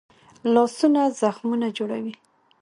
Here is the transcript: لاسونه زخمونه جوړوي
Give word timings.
لاسونه 0.53 1.01
زخمونه 1.21 1.67
جوړوي 1.77 2.13